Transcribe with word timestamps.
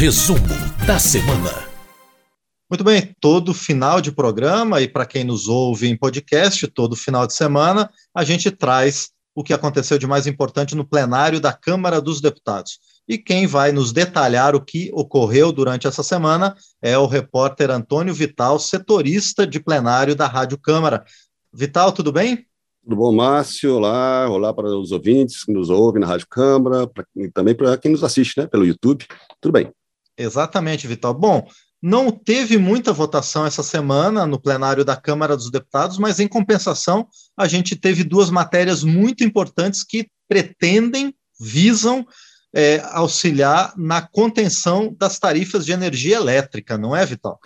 Resumo 0.00 0.38
da 0.86 0.98
semana. 0.98 1.68
Muito 2.70 2.82
bem, 2.82 3.14
todo 3.20 3.52
final 3.52 4.00
de 4.00 4.10
programa, 4.10 4.80
e 4.80 4.88
para 4.88 5.04
quem 5.04 5.24
nos 5.24 5.46
ouve 5.46 5.88
em 5.88 5.94
podcast, 5.94 6.66
todo 6.68 6.96
final 6.96 7.26
de 7.26 7.34
semana, 7.34 7.90
a 8.14 8.24
gente 8.24 8.50
traz 8.50 9.10
o 9.34 9.44
que 9.44 9.52
aconteceu 9.52 9.98
de 9.98 10.06
mais 10.06 10.26
importante 10.26 10.74
no 10.74 10.88
plenário 10.88 11.38
da 11.38 11.52
Câmara 11.52 12.00
dos 12.00 12.22
Deputados. 12.22 12.78
E 13.06 13.18
quem 13.18 13.46
vai 13.46 13.72
nos 13.72 13.92
detalhar 13.92 14.56
o 14.56 14.64
que 14.64 14.90
ocorreu 14.94 15.52
durante 15.52 15.86
essa 15.86 16.02
semana 16.02 16.56
é 16.80 16.96
o 16.96 17.04
repórter 17.04 17.70
Antônio 17.70 18.14
Vital, 18.14 18.58
setorista 18.58 19.46
de 19.46 19.60
plenário 19.60 20.16
da 20.16 20.26
Rádio 20.26 20.56
Câmara. 20.56 21.04
Vital, 21.52 21.92
tudo 21.92 22.10
bem? 22.10 22.46
Tudo 22.82 22.96
bom, 22.96 23.12
Márcio? 23.12 23.76
Olá, 23.76 24.26
olá 24.30 24.54
para 24.54 24.66
os 24.66 24.92
ouvintes 24.92 25.44
que 25.44 25.52
nos 25.52 25.68
ouvem 25.68 26.00
na 26.00 26.06
Rádio 26.06 26.26
Câmara, 26.30 26.86
pra, 26.86 27.04
e 27.16 27.30
também 27.30 27.54
para 27.54 27.76
quem 27.76 27.92
nos 27.92 28.02
assiste 28.02 28.40
né, 28.40 28.46
pelo 28.46 28.64
YouTube. 28.64 29.04
Tudo 29.42 29.52
bem. 29.52 29.70
Exatamente, 30.20 30.86
Vital. 30.86 31.14
Bom, 31.14 31.48
não 31.82 32.10
teve 32.10 32.58
muita 32.58 32.92
votação 32.92 33.46
essa 33.46 33.62
semana 33.62 34.26
no 34.26 34.38
plenário 34.38 34.84
da 34.84 34.94
Câmara 34.94 35.34
dos 35.34 35.50
Deputados, 35.50 35.96
mas 35.96 36.20
em 36.20 36.28
compensação, 36.28 37.08
a 37.36 37.48
gente 37.48 37.74
teve 37.74 38.04
duas 38.04 38.28
matérias 38.28 38.84
muito 38.84 39.24
importantes 39.24 39.82
que 39.82 40.08
pretendem, 40.28 41.14
visam 41.40 42.06
é, 42.54 42.80
auxiliar 42.92 43.72
na 43.78 44.02
contenção 44.02 44.94
das 44.98 45.18
tarifas 45.18 45.64
de 45.64 45.72
energia 45.72 46.16
elétrica, 46.16 46.76
não 46.76 46.94
é, 46.94 47.06
Vital? 47.06 47.38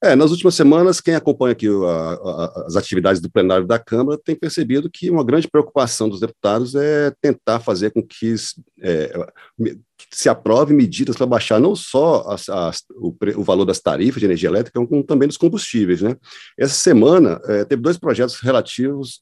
É, 0.00 0.14
nas 0.14 0.30
últimas 0.30 0.54
semanas, 0.54 1.00
quem 1.00 1.16
acompanha 1.16 1.52
aqui 1.52 1.66
a, 1.66 1.70
a, 1.70 2.64
as 2.68 2.76
atividades 2.76 3.20
do 3.20 3.28
plenário 3.28 3.66
da 3.66 3.80
Câmara 3.80 4.16
tem 4.16 4.36
percebido 4.36 4.88
que 4.88 5.10
uma 5.10 5.24
grande 5.24 5.48
preocupação 5.48 6.08
dos 6.08 6.20
deputados 6.20 6.76
é 6.76 7.12
tentar 7.20 7.58
fazer 7.58 7.90
com 7.90 8.00
que 8.00 8.32
é, 8.80 9.12
se 10.12 10.28
aprove 10.28 10.72
medidas 10.72 11.16
para 11.16 11.26
baixar 11.26 11.58
não 11.58 11.74
só 11.74 12.28
as, 12.28 12.48
as, 12.48 12.84
o, 12.94 13.12
o, 13.36 13.42
valor 13.42 13.64
das 13.64 13.80
tarifas 13.80 14.20
de 14.20 14.26
energia 14.26 14.48
elétrica, 14.48 14.78
como 14.86 15.02
também 15.02 15.26
dos 15.26 15.36
combustíveis. 15.36 16.00
Né? 16.00 16.16
Essa 16.56 16.74
semana 16.74 17.40
é, 17.46 17.64
teve 17.64 17.82
dois 17.82 17.98
projetos 17.98 18.38
relativos 18.38 19.18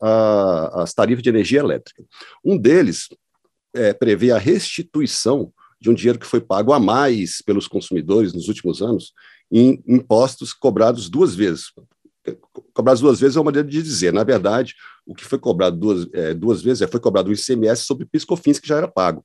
às 0.75 0.93
tarifas 0.93 1.23
de 1.23 1.31
energia 1.31 1.61
elétrica. 1.61 2.05
Um 2.45 2.59
deles 2.59 3.09
é, 3.75 3.95
prevê 3.95 4.31
a 4.31 4.39
restituição 4.39 5.51
de 5.81 5.91
um 5.91 5.95
dinheiro 5.95 6.19
que 6.19 6.27
foi 6.27 6.41
pago 6.41 6.73
a 6.73 6.81
mais 6.81 7.43
pelos 7.43 7.67
consumidores 7.67 8.33
nos 8.35 8.49
últimos 8.49 8.83
anos 8.83 9.13
em 9.51 9.83
impostos 9.87 10.53
cobrados 10.53 11.09
duas 11.09 11.35
vezes. 11.35 11.73
Cobrados 12.75 13.01
duas 13.01 13.21
vezes 13.21 13.37
é 13.37 13.39
uma 13.39 13.47
maneira 13.47 13.69
de 13.69 13.83
dizer. 13.83 14.13
Na 14.13 14.25
verdade, 14.25 14.75
o 15.07 15.15
que 15.15 15.25
foi 15.25 15.39
cobrado 15.39 15.77
duas, 15.77 16.09
é, 16.13 16.35
duas 16.35 16.63
vezes 16.63 16.83
é, 16.83 16.87
foi 16.87 17.01
cobrado 17.01 17.31
o 17.31 17.33
ICMS 17.33 17.85
sobre 17.85 18.07
piscofins 18.07 18.59
que 18.59 18.69
já 18.69 18.77
era 18.77 18.89
pago. 18.89 19.25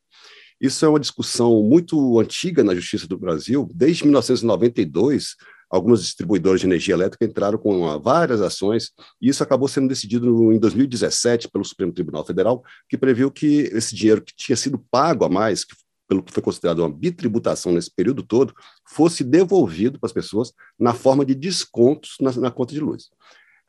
Isso 0.60 0.86
é 0.86 0.88
uma 0.88 1.00
discussão 1.00 1.64
muito 1.64 2.20
antiga 2.20 2.64
na 2.64 2.76
Justiça 2.76 3.08
do 3.08 3.18
Brasil. 3.18 3.68
Desde 3.74 4.04
1992, 4.04 5.36
algumas 5.72 6.04
distribuidoras 6.04 6.60
de 6.60 6.68
energia 6.68 6.94
elétrica 6.94 7.26
entraram 7.26 7.58
com 7.58 8.00
várias 8.00 8.42
ações, 8.42 8.92
e 9.20 9.30
isso 9.30 9.42
acabou 9.42 9.68
sendo 9.68 9.88
decidido 9.88 10.52
em 10.52 10.60
2017 10.60 11.50
pelo 11.50 11.66
Supremo 11.66 11.94
Tribunal 11.94 12.26
Federal, 12.26 12.64
que 12.88 12.98
previu 12.98 13.32
que 13.32 13.70
esse 13.74 13.96
dinheiro 13.96 14.22
que 14.22 14.36
tinha 14.36 14.56
sido 14.56 14.78
pago 14.92 15.26
a 15.26 15.30
mais, 15.30 15.64
que 15.66 15.74
pelo 16.12 16.22
que 16.22 16.34
foi 16.34 16.44
considerado 16.44 16.80
uma 16.80 16.90
bitributação 16.90 17.72
nesse 17.72 17.90
período 17.90 18.22
todo, 18.22 18.54
fosse 18.86 19.24
devolvido 19.24 19.98
para 19.98 20.08
as 20.08 20.12
pessoas 20.12 20.52
na 20.78 20.94
forma 20.94 21.26
de 21.26 21.34
descontos 21.34 22.18
na, 22.20 22.34
na 22.34 22.52
conta 22.52 22.74
de 22.74 22.82
luz. 22.82 23.10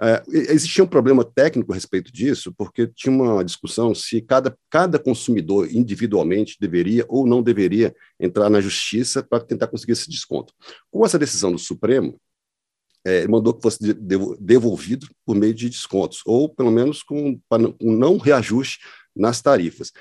É, 0.02 0.20
existia 0.28 0.82
um 0.82 0.88
problema 0.88 1.24
técnico 1.24 1.70
a 1.70 1.76
respeito 1.76 2.12
disso, 2.12 2.52
porque 2.58 2.88
tinha 2.88 3.14
uma 3.14 3.44
discussão 3.44 3.94
se 3.94 4.20
cada, 4.20 4.58
cada 4.68 4.98
consumidor 4.98 5.72
individualmente 5.72 6.56
deveria 6.60 7.04
ou 7.08 7.28
não 7.28 7.44
deveria 7.44 7.94
entrar 8.18 8.50
na 8.50 8.60
justiça 8.60 9.22
para 9.22 9.44
tentar 9.44 9.68
conseguir 9.68 9.92
esse 9.92 10.10
desconto. 10.10 10.52
Com 10.90 11.06
essa 11.06 11.20
decisão 11.20 11.52
do 11.52 11.60
Supremo, 11.60 12.20
é, 13.04 13.24
mandou 13.28 13.54
que 13.54 13.62
fosse 13.62 13.78
devolvido 14.40 15.06
por 15.24 15.36
meio 15.36 15.54
de 15.54 15.70
descontos, 15.70 16.22
ou 16.27 16.48
pelo 16.48 16.72
menos 16.72 17.04
com, 17.04 17.40
um 17.80 17.92
não 17.92 18.17
reajuste 18.17 18.80
nas 19.14 19.40
tarifas. 19.40 19.92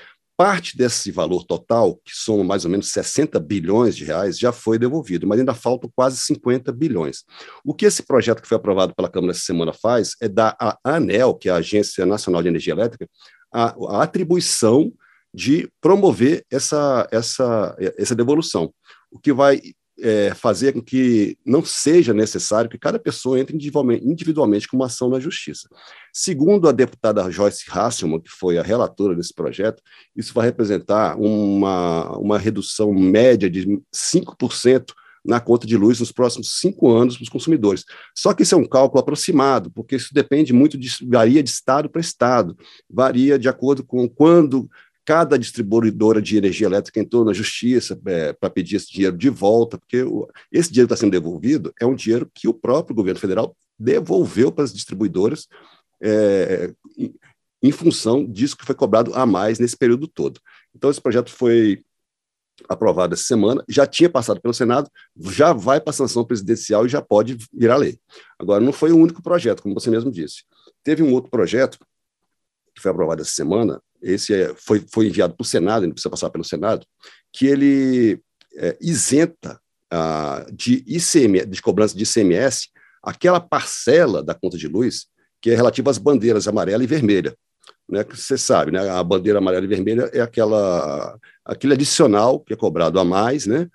Parte 0.42 0.76
desse 0.76 1.12
valor 1.12 1.44
total, 1.44 1.94
que 2.04 2.10
soma 2.12 2.42
mais 2.42 2.64
ou 2.64 2.70
menos 2.72 2.90
60 2.90 3.38
bilhões 3.38 3.94
de 3.94 4.04
reais, 4.04 4.36
já 4.36 4.50
foi 4.50 4.76
devolvido, 4.76 5.24
mas 5.24 5.38
ainda 5.38 5.54
faltam 5.54 5.88
quase 5.94 6.16
50 6.16 6.72
bilhões. 6.72 7.22
O 7.64 7.72
que 7.72 7.86
esse 7.86 8.02
projeto 8.02 8.42
que 8.42 8.48
foi 8.48 8.56
aprovado 8.56 8.92
pela 8.92 9.08
Câmara 9.08 9.30
essa 9.30 9.44
semana 9.44 9.72
faz 9.72 10.16
é 10.20 10.26
dar 10.28 10.56
à 10.58 10.76
ANEL, 10.82 11.36
que 11.36 11.48
é 11.48 11.52
a 11.52 11.58
Agência 11.58 12.04
Nacional 12.04 12.42
de 12.42 12.48
Energia 12.48 12.72
Elétrica, 12.72 13.08
a, 13.54 13.72
a 13.90 14.02
atribuição 14.02 14.92
de 15.32 15.70
promover 15.80 16.44
essa, 16.50 17.06
essa, 17.12 17.76
essa 17.96 18.16
devolução, 18.16 18.74
o 19.12 19.20
que 19.20 19.32
vai 19.32 19.60
é, 20.00 20.34
fazer 20.34 20.72
com 20.72 20.80
que 20.80 21.36
não 21.44 21.64
seja 21.64 22.14
necessário 22.14 22.70
que 22.70 22.78
cada 22.78 22.98
pessoa 22.98 23.38
entre 23.38 23.54
individualmente, 23.54 24.06
individualmente 24.06 24.68
com 24.68 24.76
uma 24.76 24.86
ação 24.86 25.08
na 25.08 25.20
justiça. 25.20 25.68
Segundo 26.12 26.68
a 26.68 26.72
deputada 26.72 27.30
Joyce 27.30 27.64
Hasselman, 27.70 28.20
que 28.20 28.30
foi 28.30 28.58
a 28.58 28.62
relatora 28.62 29.14
desse 29.14 29.34
projeto, 29.34 29.82
isso 30.16 30.34
vai 30.34 30.46
representar 30.46 31.16
uma, 31.18 32.16
uma 32.18 32.38
redução 32.38 32.92
média 32.92 33.50
de 33.50 33.66
5% 33.94 34.92
na 35.24 35.40
conta 35.40 35.66
de 35.66 35.76
luz 35.76 36.00
nos 36.00 36.10
próximos 36.10 36.58
cinco 36.58 36.90
anos 36.90 37.16
para 37.16 37.22
os 37.22 37.28
consumidores. 37.28 37.84
Só 38.14 38.34
que 38.34 38.42
isso 38.42 38.54
é 38.54 38.58
um 38.58 38.66
cálculo 38.66 39.00
aproximado, 39.00 39.70
porque 39.70 39.96
isso 39.96 40.12
depende 40.12 40.52
muito 40.52 40.76
de 40.76 40.90
varia 41.08 41.42
de 41.42 41.50
estado 41.50 41.88
para 41.88 42.00
estado, 42.00 42.56
varia 42.90 43.38
de 43.38 43.48
acordo 43.48 43.84
com 43.84 44.08
quando 44.08 44.68
Cada 45.04 45.38
distribuidora 45.38 46.22
de 46.22 46.36
energia 46.36 46.66
elétrica 46.66 47.00
entrou 47.00 47.24
na 47.24 47.32
justiça 47.32 48.00
é, 48.06 48.32
para 48.32 48.50
pedir 48.50 48.76
esse 48.76 48.92
dinheiro 48.92 49.16
de 49.16 49.28
volta, 49.28 49.78
porque 49.78 50.02
o, 50.02 50.28
esse 50.50 50.70
dinheiro 50.70 50.88
que 50.88 50.94
está 50.94 51.04
sendo 51.04 51.12
devolvido 51.12 51.72
é 51.80 51.86
um 51.86 51.94
dinheiro 51.94 52.30
que 52.32 52.46
o 52.46 52.54
próprio 52.54 52.94
governo 52.94 53.18
federal 53.18 53.56
devolveu 53.78 54.52
para 54.52 54.64
as 54.64 54.72
distribuidoras 54.72 55.48
é, 56.00 56.72
em, 56.96 57.14
em 57.62 57.72
função 57.72 58.24
disso 58.24 58.56
que 58.56 58.64
foi 58.64 58.74
cobrado 58.74 59.14
a 59.14 59.24
mais 59.24 59.58
nesse 59.58 59.76
período 59.76 60.06
todo. 60.06 60.40
Então, 60.74 60.90
esse 60.90 61.00
projeto 61.00 61.30
foi 61.30 61.82
aprovado 62.68 63.14
essa 63.14 63.24
semana, 63.24 63.64
já 63.68 63.86
tinha 63.86 64.08
passado 64.08 64.40
pelo 64.40 64.54
Senado, 64.54 64.90
já 65.16 65.52
vai 65.52 65.80
para 65.80 65.90
a 65.90 65.94
sanção 65.94 66.24
presidencial 66.24 66.86
e 66.86 66.88
já 66.88 67.00
pode 67.00 67.38
virar 67.52 67.76
lei. 67.76 67.98
Agora, 68.38 68.62
não 68.62 68.72
foi 68.72 68.92
o 68.92 68.96
único 68.96 69.22
projeto, 69.22 69.62
como 69.62 69.74
você 69.74 69.90
mesmo 69.90 70.10
disse. 70.10 70.44
Teve 70.82 71.02
um 71.02 71.12
outro 71.12 71.30
projeto 71.30 71.78
que 72.74 72.80
foi 72.80 72.90
aprovado 72.90 73.22
essa 73.22 73.30
semana, 73.30 73.80
esse 74.02 74.34
é, 74.34 74.54
foi, 74.56 74.84
foi 74.92 75.06
enviado 75.06 75.34
para 75.34 75.42
o 75.42 75.46
Senado, 75.46 75.84
ele 75.84 75.92
precisa 75.92 76.10
passar 76.10 76.30
pelo 76.30 76.44
Senado, 76.44 76.86
que 77.32 77.46
ele 77.46 78.20
é, 78.56 78.76
isenta 78.80 79.60
ah, 79.90 80.46
de, 80.52 80.84
ICM, 80.86 81.46
de 81.46 81.62
cobrança 81.62 81.96
de 81.96 82.04
ICMS 82.04 82.68
aquela 83.02 83.40
parcela 83.40 84.22
da 84.22 84.34
conta 84.34 84.56
de 84.56 84.68
luz 84.68 85.06
que 85.40 85.50
é 85.50 85.56
relativa 85.56 85.90
às 85.90 85.98
bandeiras 85.98 86.46
amarela 86.46 86.84
e 86.84 86.86
vermelha. 86.86 87.36
Né, 87.90 88.04
que 88.04 88.16
você 88.16 88.38
sabe, 88.38 88.70
né, 88.70 88.88
a 88.88 89.02
bandeira 89.02 89.38
amarela 89.38 89.64
e 89.64 89.68
vermelha 89.68 90.08
é 90.14 90.20
aquela, 90.20 91.18
aquele 91.44 91.74
adicional 91.74 92.40
que 92.40 92.52
é 92.52 92.56
cobrado 92.56 92.98
a 92.98 93.04
mais 93.04 93.44
né, 93.44 93.68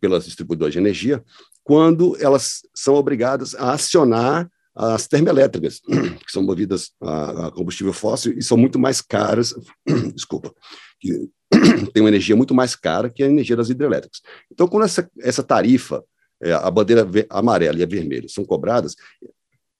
pelas 0.00 0.24
distribuidoras 0.24 0.72
de 0.72 0.78
energia, 0.78 1.22
quando 1.62 2.16
elas 2.20 2.62
são 2.74 2.94
obrigadas 2.94 3.54
a 3.56 3.72
acionar 3.72 4.48
as 4.74 5.06
termoelétricas, 5.06 5.80
que 6.26 6.32
são 6.32 6.42
movidas 6.42 6.92
a, 7.00 7.50
combustível 7.52 7.92
fóssil 7.92 8.36
e 8.36 8.42
são 8.42 8.56
muito 8.56 8.78
mais 8.78 9.00
caras, 9.00 9.54
desculpa, 10.14 10.52
que 10.98 11.28
tem 11.92 12.02
uma 12.02 12.08
energia 12.08 12.34
muito 12.34 12.54
mais 12.54 12.74
cara 12.74 13.08
que 13.08 13.22
a 13.22 13.26
energia 13.26 13.56
das 13.56 13.70
hidrelétricas. 13.70 14.20
Então, 14.50 14.66
quando 14.66 14.84
essa, 14.84 15.08
essa 15.20 15.42
tarifa, 15.42 16.04
é, 16.42 16.52
a 16.52 16.70
bandeira 16.70 17.06
amarela 17.30 17.78
e 17.78 17.82
a 17.82 17.86
vermelha 17.86 18.28
são 18.28 18.44
cobradas, 18.44 18.96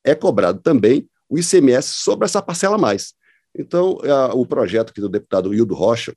é 0.04 0.15
cobrado 0.15 0.60
também 0.60 1.09
o 1.28 1.38
ICMS 1.38 1.88
sobre 1.88 2.27
essa 2.27 2.41
parcela 2.41 2.77
a 2.77 2.78
mais. 2.78 3.15
Então, 3.56 3.99
a, 4.03 4.34
o 4.34 4.47
projeto 4.47 4.93
que 4.93 5.00
do 5.00 5.09
deputado 5.09 5.53
Hildo 5.53 5.75
Rocha 5.75 6.15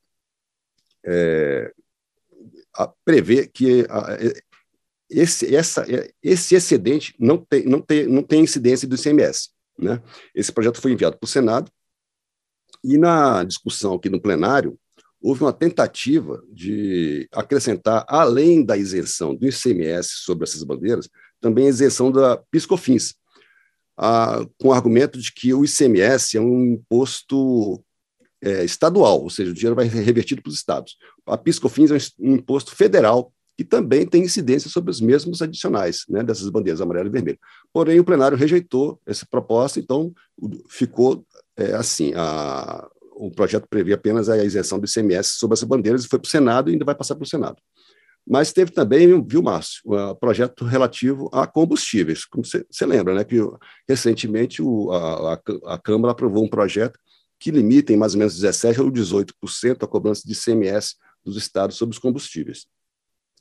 é, 1.06 1.72
a, 2.76 2.92
prevê 3.04 3.48
que 3.48 3.88
a, 3.90 4.18
esse, 5.10 5.56
essa, 5.56 5.86
esse 6.22 6.56
excedente 6.56 7.16
não 7.20 7.38
tem, 7.38 7.66
não, 7.66 7.82
tem, 7.82 8.08
não 8.08 8.22
tem 8.22 8.44
incidência 8.44 8.88
do 8.88 8.96
ICMS. 8.96 9.50
Né? 9.78 10.02
Esse 10.34 10.52
projeto 10.52 10.82
foi 10.82 10.92
enviado 10.92 11.18
para 11.18 11.26
o 11.26 11.30
Senado 11.30 11.72
e 12.84 12.98
na 12.98 13.44
discussão 13.44 13.94
aqui 13.94 14.10
no 14.10 14.22
plenário 14.22 14.78
houve 15.22 15.42
uma 15.42 15.54
tentativa 15.54 16.44
de 16.52 17.28
acrescentar, 17.32 18.06
além 18.08 18.64
da 18.64 18.78
isenção 18.78 19.36
do 19.36 19.48
ICMS 19.48 20.10
sobre 20.24 20.44
essas 20.44 20.64
bandeiras, 20.64 21.10
também 21.42 21.66
a 21.66 21.70
isenção 21.70 22.12
da 22.12 22.38
PiscoFins, 22.52 23.16
a, 23.98 24.46
com 24.60 24.70
o 24.70 24.74
argumento 24.74 25.20
de 25.20 25.32
que 25.32 25.54
o 25.54 25.66
ICMS 25.66 26.38
é 26.38 26.42
um 26.42 26.74
imposto 26.74 27.84
é, 28.42 28.64
estadual, 28.64 29.24
ou 29.24 29.30
seja, 29.30 29.52
o 29.52 29.54
dinheiro 29.54 29.76
vai 29.76 29.88
revertido 29.88 30.42
para 30.42 30.50
os 30.50 30.56
estados. 30.56 30.98
A 31.26 31.38
PiscoFins 31.38 31.92
é 31.92 31.98
um 32.20 32.36
imposto 32.36 32.76
federal 32.76 33.34
que 33.58 33.64
também 33.64 34.06
tem 34.06 34.24
incidência 34.24 34.70
sobre 34.70 34.92
os 34.92 35.02
mesmos 35.02 35.42
adicionais 35.42 36.06
né, 36.08 36.22
dessas 36.24 36.48
bandeiras 36.48 36.80
amarelo 36.80 37.10
e 37.10 37.12
vermelho. 37.12 37.40
Porém, 37.74 38.00
o 38.00 38.04
plenário 38.04 38.38
rejeitou 38.38 39.02
essa 39.06 39.26
proposta, 39.26 39.80
então 39.80 40.14
ficou 40.70 41.26
é, 41.58 41.74
assim: 41.74 42.14
a, 42.16 42.88
o 43.16 43.32
projeto 43.32 43.68
previa 43.68 43.96
apenas 43.96 44.30
a 44.30 44.38
isenção 44.44 44.80
do 44.80 44.86
ICMS 44.86 45.32
sobre 45.40 45.56
essas 45.56 45.68
bandeiras 45.68 46.06
e 46.06 46.08
foi 46.08 46.20
para 46.20 46.28
o 46.28 46.30
Senado 46.30 46.70
e 46.70 46.74
ainda 46.74 46.86
vai 46.86 46.94
passar 46.94 47.16
para 47.16 47.24
o 47.24 47.28
Senado. 47.28 47.58
Mas 48.30 48.52
teve 48.52 48.72
também, 48.72 49.26
viu, 49.26 49.42
Márcio, 49.42 49.82
um 49.86 50.16
projeto 50.16 50.66
relativo 50.66 51.30
a 51.32 51.48
combustíveis. 51.48 52.26
Como 52.26 52.44
você 52.46 52.86
lembra, 52.86 53.16
né, 53.16 53.24
que 53.24 53.38
recentemente 53.88 54.62
o, 54.62 54.92
a, 54.92 55.42
a, 55.66 55.80
Câmara 55.80 56.12
aprovou 56.12 56.44
um 56.44 56.50
projeto 56.50 57.00
que 57.40 57.52
limita 57.52 57.94
em 57.94 57.98
mais 57.98 58.14
ou 58.14 58.20
menos 58.20 58.40
17% 58.40 58.80
ou 58.80 58.92
18% 58.92 59.78
a 59.82 59.88
cobrança 59.88 60.24
de 60.26 60.34
ICMS 60.34 60.96
dos 61.24 61.38
estados 61.38 61.78
sobre 61.78 61.94
os 61.94 62.00
combustíveis. 62.00 62.68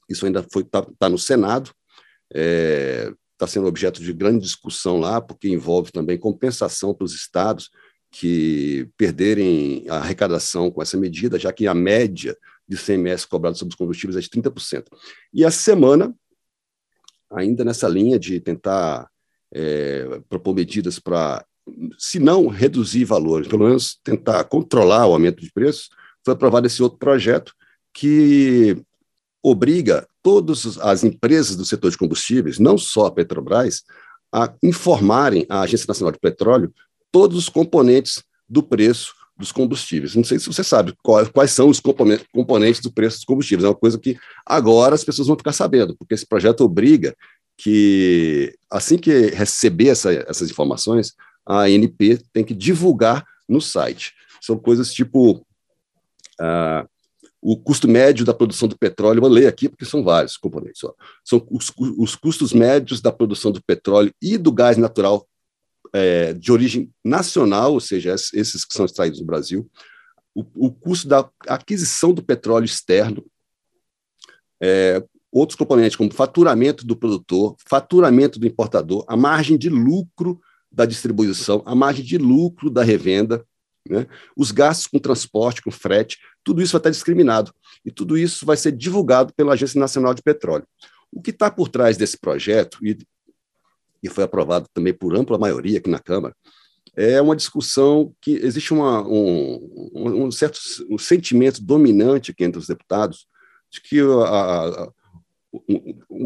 Isso 0.08 0.26
ainda 0.26 0.40
está 0.40 0.86
tá 0.98 1.08
no 1.08 1.18
Senado, 1.18 1.70
está 2.30 2.34
é, 2.34 3.12
tá 3.38 3.46
sendo 3.46 3.66
objeto 3.66 4.02
de 4.02 4.12
grande 4.12 4.44
discussão 4.44 4.98
lá, 4.98 5.20
porque 5.20 5.48
envolve 5.48 5.92
também 5.92 6.18
compensação 6.18 6.94
para 6.94 7.04
os 7.04 7.14
estados 7.14 7.70
que 8.10 8.88
perderem 8.96 9.84
a 9.88 9.96
arrecadação 9.96 10.70
com 10.70 10.80
essa 10.80 10.96
medida, 10.96 11.38
já 11.38 11.52
que 11.52 11.66
a 11.66 11.74
média 11.74 12.36
de 12.68 12.76
CMS 12.76 13.26
cobrado 13.26 13.58
sobre 13.58 13.72
os 13.72 13.76
combustíveis 13.76 14.16
é 14.16 14.20
de 14.20 14.28
30%. 14.28 14.84
E 15.32 15.44
a 15.44 15.50
semana, 15.50 16.14
ainda 17.30 17.64
nessa 17.64 17.88
linha 17.88 18.18
de 18.18 18.40
tentar 18.40 19.08
é, 19.52 20.20
propor 20.28 20.54
medidas 20.54 20.98
para, 20.98 21.44
se 21.98 22.18
não 22.18 22.48
reduzir 22.48 23.04
valores, 23.04 23.48
pelo 23.48 23.66
menos 23.66 23.98
tentar 24.02 24.42
controlar 24.44 25.06
o 25.06 25.12
aumento 25.12 25.42
de 25.42 25.52
preços, 25.52 25.90
foi 26.24 26.34
aprovado 26.34 26.66
esse 26.66 26.82
outro 26.82 26.98
projeto 26.98 27.54
que 27.92 28.82
obriga 29.42 30.06
todas 30.22 30.78
as 30.78 31.04
empresas 31.04 31.56
do 31.56 31.64
setor 31.64 31.90
de 31.90 31.98
combustíveis, 31.98 32.58
não 32.58 32.76
só 32.76 33.06
a 33.06 33.12
Petrobras, 33.12 33.82
a 34.32 34.52
informarem 34.62 35.46
à 35.48 35.60
Agência 35.60 35.86
Nacional 35.86 36.12
de 36.12 36.18
Petróleo 36.18 36.72
todos 37.12 37.38
os 37.38 37.48
componentes 37.48 38.22
do 38.48 38.62
preço 38.62 39.14
dos 39.36 39.52
combustíveis. 39.52 40.14
Não 40.14 40.24
sei 40.24 40.38
se 40.38 40.46
você 40.46 40.64
sabe 40.64 40.94
quais, 41.02 41.50
são 41.50 41.68
os 41.68 41.80
componentes 41.80 42.80
do 42.80 42.92
preço 42.92 43.18
dos 43.18 43.24
combustíveis. 43.24 43.64
É 43.64 43.68
uma 43.68 43.74
coisa 43.74 43.98
que 43.98 44.16
agora 44.44 44.94
as 44.94 45.04
pessoas 45.04 45.28
vão 45.28 45.36
ficar 45.36 45.52
sabendo, 45.52 45.94
porque 45.96 46.14
esse 46.14 46.26
projeto 46.26 46.62
obriga 46.62 47.14
que, 47.56 48.54
assim 48.70 48.98
que 48.98 49.28
receber 49.28 49.88
essa, 49.88 50.12
essas 50.28 50.50
informações, 50.50 51.14
a 51.44 51.62
ANP 51.62 52.18
tem 52.32 52.44
que 52.44 52.54
divulgar 52.54 53.24
no 53.48 53.60
site. 53.60 54.14
São 54.40 54.58
coisas 54.58 54.92
tipo 54.92 55.46
ah, 56.40 56.86
o 57.40 57.56
custo 57.56 57.86
médio 57.86 58.24
da 58.24 58.34
produção 58.34 58.68
do 58.68 58.78
petróleo, 58.78 59.20
vou 59.20 59.30
ler 59.30 59.46
aqui 59.46 59.68
porque 59.68 59.84
são 59.84 60.02
vários 60.02 60.36
componentes. 60.36 60.82
Ó. 60.82 60.92
São 61.24 61.46
os, 61.50 61.72
os 61.76 62.16
custos 62.16 62.52
médios 62.52 63.00
da 63.00 63.12
produção 63.12 63.52
do 63.52 63.62
petróleo 63.62 64.12
e 64.20 64.36
do 64.36 64.50
gás 64.50 64.76
natural 64.76 65.26
é, 65.92 66.32
de 66.32 66.50
origem 66.52 66.90
nacional, 67.04 67.72
ou 67.72 67.80
seja, 67.80 68.12
esses 68.12 68.64
que 68.64 68.74
são 68.74 68.84
extraídos 68.84 69.20
no 69.20 69.26
Brasil, 69.26 69.70
o, 70.34 70.44
o 70.54 70.70
custo 70.70 71.08
da 71.08 71.28
aquisição 71.46 72.12
do 72.12 72.22
petróleo 72.22 72.64
externo, 72.64 73.24
é, 74.60 75.02
outros 75.32 75.56
componentes 75.56 75.96
como 75.96 76.12
faturamento 76.12 76.86
do 76.86 76.96
produtor, 76.96 77.56
faturamento 77.66 78.38
do 78.38 78.46
importador, 78.46 79.04
a 79.08 79.16
margem 79.16 79.56
de 79.56 79.68
lucro 79.68 80.40
da 80.70 80.84
distribuição, 80.84 81.62
a 81.64 81.74
margem 81.74 82.04
de 82.04 82.18
lucro 82.18 82.70
da 82.70 82.82
revenda, 82.82 83.46
né? 83.88 84.06
os 84.36 84.50
gastos 84.50 84.86
com 84.86 84.98
transporte, 84.98 85.62
com 85.62 85.70
frete, 85.70 86.18
tudo 86.42 86.62
isso 86.62 86.72
vai 86.72 86.80
estar 86.80 86.90
discriminado. 86.90 87.52
E 87.84 87.90
tudo 87.90 88.16
isso 88.16 88.44
vai 88.44 88.56
ser 88.56 88.72
divulgado 88.72 89.32
pela 89.34 89.52
Agência 89.54 89.78
Nacional 89.78 90.14
de 90.14 90.22
Petróleo. 90.22 90.66
O 91.12 91.20
que 91.20 91.30
está 91.30 91.50
por 91.50 91.68
trás 91.68 91.96
desse 91.96 92.18
projeto, 92.18 92.78
e 92.82 92.96
e 94.02 94.08
foi 94.08 94.24
aprovado 94.24 94.68
também 94.72 94.94
por 94.94 95.14
ampla 95.16 95.38
maioria 95.38 95.78
aqui 95.78 95.90
na 95.90 95.98
Câmara, 95.98 96.34
é 96.94 97.20
uma 97.20 97.36
discussão 97.36 98.14
que 98.20 98.32
existe 98.32 98.72
uma, 98.72 99.06
um, 99.06 100.24
um, 100.24 100.30
certo 100.30 100.58
um 100.88 100.96
sentimento 100.96 101.62
dominante 101.62 102.30
aqui 102.30 102.44
entre 102.44 102.58
os 102.58 102.66
deputados 102.66 103.26
de 103.70 103.82
que 103.82 104.00
a, 104.00 104.24
a, 104.24 104.92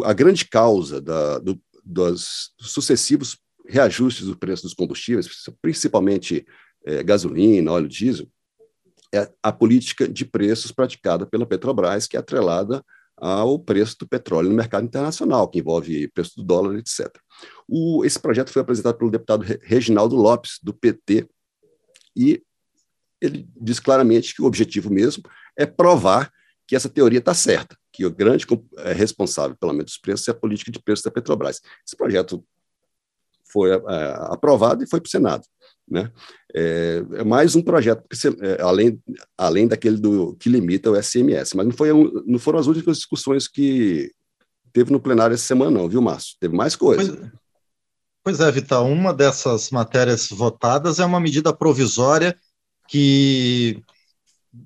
a 0.04 0.12
grande 0.12 0.44
causa 0.44 1.00
da, 1.00 1.38
do, 1.38 1.60
dos 1.84 2.52
sucessivos 2.60 3.36
reajustes 3.66 4.26
do 4.26 4.36
preço 4.36 4.62
dos 4.62 4.74
combustíveis, 4.74 5.28
principalmente 5.60 6.46
é, 6.84 7.02
gasolina, 7.02 7.72
óleo 7.72 7.88
diesel, 7.88 8.26
é 9.12 9.30
a 9.42 9.52
política 9.52 10.08
de 10.08 10.24
preços 10.24 10.70
praticada 10.70 11.26
pela 11.26 11.46
Petrobras, 11.46 12.06
que 12.06 12.16
é 12.16 12.20
atrelada 12.20 12.84
ao 13.16 13.58
preço 13.58 13.96
do 13.98 14.08
petróleo 14.08 14.48
no 14.48 14.54
mercado 14.54 14.84
internacional, 14.84 15.48
que 15.48 15.58
envolve 15.58 16.08
preço 16.08 16.36
do 16.36 16.42
dólar, 16.42 16.78
etc. 16.78 17.06
O, 17.68 18.04
esse 18.04 18.18
projeto 18.18 18.50
foi 18.50 18.62
apresentado 18.62 18.96
pelo 18.96 19.10
deputado 19.10 19.44
Reginaldo 19.62 20.16
Lopes, 20.16 20.58
do 20.62 20.72
PT, 20.72 21.28
e 22.16 22.42
ele 23.20 23.46
diz 23.60 23.78
claramente 23.78 24.34
que 24.34 24.40
o 24.40 24.46
objetivo 24.46 24.90
mesmo 24.90 25.22
é 25.56 25.66
provar 25.66 26.32
que 26.66 26.74
essa 26.74 26.88
teoria 26.88 27.18
está 27.18 27.34
certa, 27.34 27.76
que 27.92 28.06
o 28.06 28.10
grande 28.10 28.46
é, 28.78 28.92
responsável 28.92 29.56
pelo 29.56 29.72
aumento 29.72 29.88
dos 29.88 29.98
preços 29.98 30.26
é 30.28 30.30
a 30.30 30.34
política 30.34 30.70
de 30.70 30.80
preços 30.80 31.04
da 31.04 31.10
Petrobras. 31.10 31.60
Esse 31.86 31.96
projeto 31.96 32.42
foi 33.52 33.70
é, 33.72 33.80
aprovado 34.30 34.82
e 34.82 34.88
foi 34.88 35.00
para 35.00 35.08
o 35.08 35.10
Senado. 35.10 35.44
Né? 35.90 36.10
É, 36.54 37.02
é, 37.14 37.24
mais 37.24 37.56
um 37.56 37.62
projeto, 37.62 38.04
é, 38.40 38.62
além, 38.62 39.02
além 39.36 39.66
daquele 39.66 39.96
do, 39.96 40.36
que 40.36 40.48
limita 40.48 40.90
o 40.90 41.02
SMS, 41.02 41.54
mas 41.54 41.66
não, 41.66 41.72
foi, 41.72 41.88
não 42.26 42.38
foram 42.38 42.58
as 42.58 42.66
únicas 42.68 42.98
discussões 42.98 43.48
que 43.48 44.12
teve 44.72 44.92
no 44.92 45.00
plenário 45.00 45.34
essa 45.34 45.44
semana, 45.44 45.70
não, 45.70 45.88
viu, 45.88 46.00
Márcio? 46.00 46.36
Teve 46.38 46.54
mais 46.54 46.76
coisa. 46.76 47.16
Pois, 47.16 47.30
pois 48.22 48.40
é, 48.40 48.50
Vital, 48.52 48.86
uma 48.86 49.12
dessas 49.12 49.70
matérias 49.70 50.28
votadas 50.28 51.00
é 51.00 51.04
uma 51.04 51.18
medida 51.18 51.52
provisória 51.52 52.38
que 52.86 53.82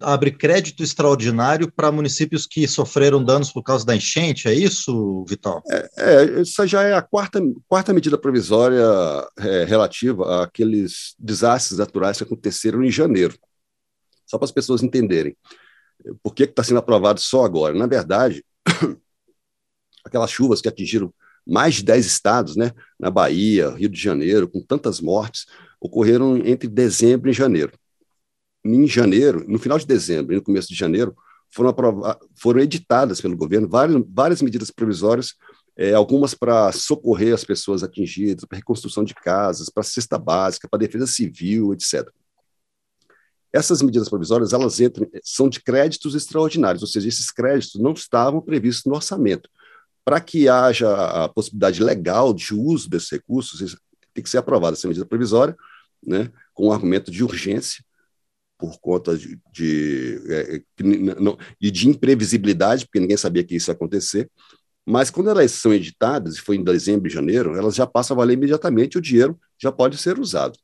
abre 0.01 0.31
crédito 0.31 0.83
extraordinário 0.83 1.71
para 1.71 1.93
municípios 1.93 2.47
que 2.47 2.67
sofreram 2.67 3.23
danos 3.23 3.53
por 3.53 3.63
causa 3.63 3.85
da 3.85 3.95
enchente, 3.95 4.49
é 4.49 4.55
isso, 4.55 5.25
Vital? 5.29 5.63
É, 5.71 5.91
é 5.97 6.41
essa 6.41 6.67
já 6.67 6.83
é 6.83 6.95
a 6.95 7.03
quarta, 7.03 7.41
quarta 7.69 7.93
medida 7.93 8.17
provisória 8.17 8.83
é, 9.39 9.65
relativa 9.65 10.43
àqueles 10.43 11.15
desastres 11.19 11.79
naturais 11.79 12.17
que 12.17 12.25
aconteceram 12.25 12.83
em 12.83 12.91
janeiro. 12.91 13.39
Só 14.27 14.39
para 14.39 14.47
as 14.47 14.53
pessoas 14.53 14.83
entenderem. 14.83 15.37
Por 16.23 16.35
que 16.35 16.45
está 16.45 16.63
sendo 16.63 16.79
aprovado 16.79 17.21
só 17.21 17.45
agora? 17.45 17.75
Na 17.75 17.87
verdade, 17.87 18.45
aquelas 20.05 20.31
chuvas 20.31 20.61
que 20.61 20.69
atingiram 20.69 21.13
mais 21.47 21.75
de 21.75 21.85
10 21.85 22.07
estados, 22.07 22.57
né, 22.57 22.73
na 22.99 23.11
Bahia, 23.11 23.69
Rio 23.71 23.91
de 23.91 24.01
Janeiro, 24.01 24.49
com 24.49 24.63
tantas 24.63 24.99
mortes, 24.99 25.45
ocorreram 25.79 26.39
entre 26.39 26.67
dezembro 26.69 27.29
e 27.29 27.35
janeiro 27.35 27.73
em 28.65 28.87
janeiro, 28.87 29.45
no 29.47 29.59
final 29.59 29.79
de 29.79 29.87
dezembro 29.87 30.33
e 30.33 30.37
no 30.37 30.43
começo 30.43 30.69
de 30.69 30.75
janeiro, 30.75 31.15
foram, 31.51 31.75
foram 32.35 32.61
editadas 32.61 33.21
pelo 33.21 33.37
governo 33.37 33.69
várias, 33.69 34.03
várias 34.09 34.43
medidas 34.43 34.71
provisórias, 34.71 35.35
é, 35.77 35.93
algumas 35.93 36.35
para 36.35 36.71
socorrer 36.73 37.35
as 37.35 37.45
pessoas 37.45 37.83
atingidas, 37.83 38.45
para 38.45 38.57
reconstrução 38.57 39.05
de 39.05 39.15
casas, 39.15 39.69
para 39.69 39.83
cesta 39.83 40.19
básica, 40.19 40.69
para 40.69 40.79
defesa 40.79 41.07
civil, 41.07 41.73
etc. 41.73 42.09
Essas 43.53 43.83
medidas 43.83 44.09
provisórias 44.09 44.53
elas 44.53 44.81
entram, 44.81 45.09
são 45.23 45.49
de 45.49 45.61
créditos 45.61 46.15
extraordinários, 46.15 46.83
ou 46.83 46.89
seja, 46.89 47.09
esses 47.09 47.31
créditos 47.31 47.81
não 47.81 47.93
estavam 47.93 48.41
previstos 48.41 48.85
no 48.87 48.97
orçamento. 48.97 49.49
Para 50.05 50.21
que 50.21 50.49
haja 50.49 50.93
a 51.25 51.29
possibilidade 51.29 51.83
legal 51.83 52.35
de 52.35 52.55
uso 52.55 52.91
desses 52.91 53.11
recursos, 53.11 53.77
tem 54.13 54.23
que 54.23 54.31
ser 54.31 54.39
aprovada 54.39 54.77
essa 54.77 54.89
medida 54.89 55.07
provisória, 55.07 55.57
né, 56.05 56.31
com 56.53 56.69
um 56.69 56.73
argumento 56.73 57.11
de 57.11 57.25
urgência, 57.25 57.85
por 58.67 58.79
conta 58.81 59.17
de, 59.17 59.39
de, 59.53 60.21
é, 60.29 60.63
não, 61.21 61.37
de 61.61 61.89
imprevisibilidade, 61.89 62.87
porque 62.87 63.01
ninguém 63.01 63.17
sabia 63.17 63.45
que 63.45 63.57
isso 63.57 63.71
ia 63.71 63.75
acontecer. 63.75 64.31
Mas 64.87 65.11
quando 65.11 65.31
elas 65.31 65.51
são 65.53 65.73
editadas, 65.73 66.37
e 66.37 66.41
foi 66.41 66.57
em 66.57 66.65
dezembro 66.65 67.09
e 67.09 67.11
janeiro, 67.11 67.57
elas 67.57 67.75
já 67.75 67.87
passam 67.87 68.15
a 68.15 68.19
valer 68.19 68.35
imediatamente, 68.35 68.99
o 68.99 69.01
dinheiro 69.01 69.39
já 69.59 69.73
pode 69.73 69.97
ser 69.99 70.19
usado. 70.19 70.59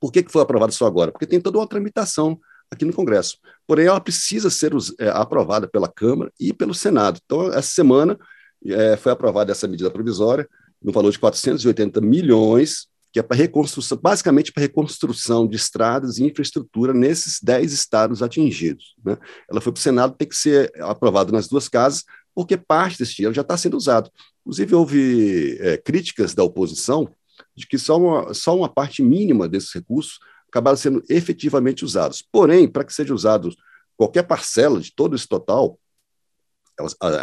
Por 0.00 0.12
que, 0.12 0.22
que 0.22 0.32
foi 0.32 0.42
aprovado 0.42 0.72
só 0.72 0.86
agora? 0.86 1.10
Porque 1.10 1.26
tem 1.26 1.40
toda 1.40 1.58
uma 1.58 1.66
tramitação 1.66 2.38
aqui 2.70 2.84
no 2.84 2.92
Congresso. 2.92 3.38
Porém, 3.66 3.86
ela 3.86 4.00
precisa 4.00 4.50
ser 4.50 4.72
é, 4.98 5.08
aprovada 5.08 5.68
pela 5.68 5.88
Câmara 5.88 6.32
e 6.38 6.52
pelo 6.52 6.74
Senado. 6.74 7.20
Então, 7.24 7.52
essa 7.52 7.70
semana 7.70 8.18
é, 8.64 8.96
foi 8.96 9.12
aprovada 9.12 9.52
essa 9.52 9.68
medida 9.68 9.90
provisória, 9.90 10.48
no 10.82 10.92
valor 10.92 11.10
de 11.10 11.18
480 11.18 12.00
milhões, 12.00 12.88
que 13.16 13.20
é 13.20 13.22
para 13.22 13.34
reconstrução, 13.34 13.96
basicamente 13.96 14.52
para 14.52 14.60
reconstrução 14.60 15.48
de 15.48 15.56
estradas 15.56 16.18
e 16.18 16.24
infraestrutura 16.24 16.92
nesses 16.92 17.40
10 17.42 17.72
estados 17.72 18.22
atingidos. 18.22 18.94
Né? 19.02 19.16
Ela 19.50 19.58
foi 19.58 19.72
para 19.72 19.80
o 19.80 19.82
Senado, 19.82 20.14
tem 20.18 20.28
que 20.28 20.36
ser 20.36 20.70
aprovada 20.82 21.32
nas 21.32 21.48
duas 21.48 21.66
casas, 21.66 22.04
porque 22.34 22.58
parte 22.58 22.98
desse 22.98 23.14
dinheiro 23.14 23.32
já 23.34 23.40
está 23.40 23.56
sendo 23.56 23.74
usado. 23.74 24.10
Inclusive, 24.42 24.74
houve 24.74 25.56
é, 25.60 25.78
críticas 25.78 26.34
da 26.34 26.44
oposição 26.44 27.08
de 27.56 27.66
que 27.66 27.78
só 27.78 27.96
uma, 27.96 28.34
só 28.34 28.54
uma 28.54 28.68
parte 28.68 29.02
mínima 29.02 29.48
desses 29.48 29.72
recursos 29.72 30.18
acabaram 30.46 30.76
sendo 30.76 31.02
efetivamente 31.08 31.86
usados. 31.86 32.22
Porém, 32.30 32.68
para 32.68 32.84
que 32.84 32.92
seja 32.92 33.14
usado 33.14 33.48
qualquer 33.96 34.24
parcela 34.24 34.78
de 34.78 34.94
todo 34.94 35.16
esse 35.16 35.26
total, 35.26 35.80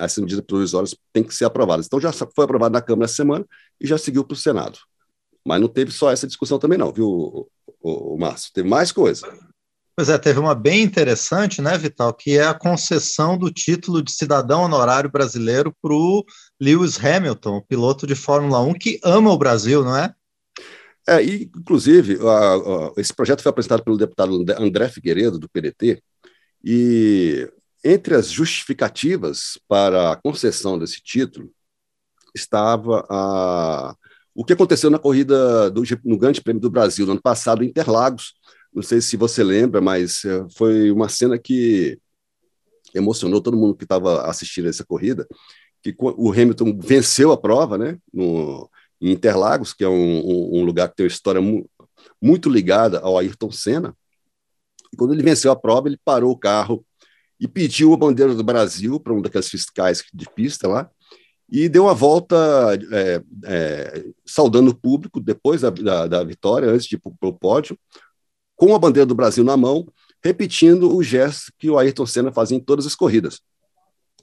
essas 0.01 0.17
medidas 0.17 0.43
provisórias 0.43 0.95
têm 1.13 1.23
que 1.23 1.35
ser 1.35 1.45
aprovadas. 1.45 1.85
Então, 1.85 2.01
já 2.01 2.11
foi 2.11 2.45
aprovado 2.45 2.73
na 2.73 2.81
Câmara 2.81 3.05
essa 3.05 3.17
semana 3.17 3.45
e 3.79 3.85
já 3.85 3.99
seguiu 3.99 4.23
para 4.23 4.33
o 4.33 4.37
Senado. 4.37 4.79
Mas 5.45 5.59
não 5.59 5.67
teve 5.67 5.91
só 5.91 6.11
essa 6.11 6.27
discussão 6.27 6.57
também, 6.57 6.77
não, 6.77 6.91
viu, 6.91 7.07
o, 7.07 7.47
o, 7.81 8.15
o 8.15 8.17
Márcio? 8.17 8.51
Teve 8.53 8.67
mais 8.67 8.91
coisa. 8.91 9.27
Pois 9.95 10.09
é, 10.09 10.17
teve 10.17 10.39
uma 10.39 10.55
bem 10.55 10.81
interessante, 10.81 11.61
né, 11.61 11.77
Vital, 11.77 12.13
que 12.13 12.37
é 12.37 12.45
a 12.45 12.53
concessão 12.53 13.37
do 13.37 13.51
título 13.51 14.01
de 14.01 14.11
cidadão 14.11 14.63
honorário 14.63 15.11
brasileiro 15.11 15.75
para 15.81 15.93
o 15.93 16.25
Lewis 16.59 16.97
Hamilton, 17.03 17.61
piloto 17.61 18.07
de 18.07 18.15
Fórmula 18.15 18.59
1 18.61 18.73
que 18.73 18.99
ama 19.03 19.31
o 19.31 19.37
Brasil, 19.37 19.83
não 19.83 19.95
é? 19.95 20.13
É, 21.07 21.23
e, 21.23 21.51
inclusive, 21.55 22.17
esse 22.97 23.13
projeto 23.13 23.43
foi 23.43 23.49
apresentado 23.49 23.83
pelo 23.83 23.97
deputado 23.97 24.43
André 24.57 24.89
Figueiredo, 24.89 25.37
do 25.37 25.49
PDT, 25.49 26.01
e 26.63 27.47
entre 27.83 28.15
as 28.15 28.29
justificativas 28.29 29.59
para 29.67 30.13
a 30.13 30.15
concessão 30.15 30.79
desse 30.79 31.01
título 31.03 31.51
estava 32.33 33.05
a, 33.09 33.95
o 34.35 34.43
que 34.43 34.53
aconteceu 34.53 34.89
na 34.89 34.99
corrida 34.99 35.69
do, 35.69 35.83
no 36.03 36.17
Grande 36.17 36.41
Prêmio 36.41 36.61
do 36.61 36.69
Brasil, 36.69 37.05
no 37.05 37.13
ano 37.13 37.21
passado, 37.21 37.63
em 37.63 37.67
Interlagos. 37.67 38.33
Não 38.73 38.81
sei 38.81 39.01
se 39.01 39.15
você 39.15 39.43
lembra, 39.43 39.79
mas 39.79 40.25
eh, 40.25 40.45
foi 40.55 40.91
uma 40.91 41.07
cena 41.07 41.37
que 41.37 41.99
emocionou 42.93 43.41
todo 43.41 43.57
mundo 43.57 43.75
que 43.75 43.83
estava 43.83 44.23
assistindo 44.27 44.67
essa 44.67 44.83
corrida, 44.83 45.27
que 45.81 45.95
o 45.99 46.31
Hamilton 46.31 46.79
venceu 46.79 47.31
a 47.31 47.37
prova, 47.37 47.77
né, 47.77 47.97
no, 48.11 48.69
em 49.01 49.11
Interlagos, 49.11 49.73
que 49.73 49.83
é 49.83 49.89
um, 49.89 50.59
um 50.59 50.63
lugar 50.63 50.89
que 50.89 50.95
tem 50.95 51.05
uma 51.05 51.11
história 51.11 51.41
mu 51.41 51.69
muito 52.21 52.49
ligada 52.49 52.99
ao 52.99 53.17
Ayrton 53.17 53.51
Senna. 53.51 53.95
E 54.91 54.97
quando 54.97 55.13
ele 55.13 55.23
venceu 55.23 55.51
a 55.51 55.55
prova, 55.55 55.87
ele 55.87 55.99
parou 56.03 56.31
o 56.31 56.37
carro 56.37 56.85
e 57.39 57.47
pediu 57.47 57.93
a 57.93 57.97
bandeira 57.97 58.33
do 58.33 58.43
Brasil 58.43 58.99
para 58.99 59.13
um 59.13 59.21
daqueles 59.21 59.49
fiscais 59.49 60.03
de 60.13 60.29
pista 60.29 60.67
lá, 60.67 60.89
e 61.49 61.69
deu 61.69 61.87
a 61.87 61.93
volta 61.93 62.35
é, 62.91 63.21
é, 63.45 64.05
saudando 64.25 64.71
o 64.71 64.75
público 64.75 65.19
depois 65.19 65.61
da, 65.61 65.69
da, 65.69 66.07
da 66.07 66.23
vitória, 66.23 66.69
antes 66.69 66.87
de 66.87 66.95
ir 66.95 66.99
para 66.99 67.29
o 67.29 67.33
pódio, 67.33 67.77
com 68.55 68.73
a 68.73 68.79
bandeira 68.79 69.05
do 69.05 69.15
Brasil 69.15 69.43
na 69.43 69.57
mão, 69.57 69.87
repetindo 70.23 70.95
o 70.95 71.03
gesto 71.03 71.51
que 71.57 71.69
o 71.69 71.77
Ayrton 71.77 72.05
Senna 72.05 72.31
fazia 72.31 72.57
em 72.57 72.61
todas 72.61 72.85
as 72.85 72.95
corridas. 72.95 73.41